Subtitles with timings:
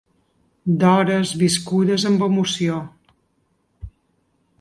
[0.83, 2.79] D’hores viscudes amb emoció.